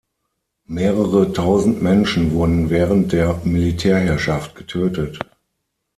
Mehrere 0.65 1.31
tausend 1.31 1.83
Menschen 1.83 2.31
wurden 2.31 2.71
während 2.71 3.11
der 3.13 3.39
Militärherrschaft 3.43 4.55
getötet. 4.55 5.19